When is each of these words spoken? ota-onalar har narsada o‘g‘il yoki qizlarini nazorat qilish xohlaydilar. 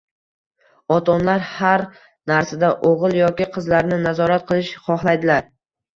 ota-onalar 0.95 1.43
har 1.49 1.83
narsada 2.31 2.71
o‘g‘il 2.91 3.15
yoki 3.19 3.47
qizlarini 3.59 4.01
nazorat 4.07 4.49
qilish 4.51 4.73
xohlaydilar. 4.89 5.51